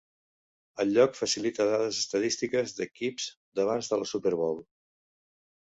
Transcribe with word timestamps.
El 0.83 0.93
lloc 0.95 1.19
facilita 1.19 1.67
dades 1.73 2.01
estadístiques 2.05 2.75
d'equips 2.79 3.31
d'abans 3.61 3.93
de 3.95 4.03
la 4.05 4.13
Super 4.15 4.35
Bowl. 4.43 4.63